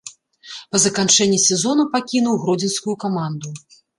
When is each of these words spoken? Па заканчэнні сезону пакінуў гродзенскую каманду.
Па 0.75 0.79
заканчэнні 0.85 1.37
сезону 1.49 1.85
пакінуў 1.97 2.41
гродзенскую 2.45 2.95
каманду. 3.07 3.55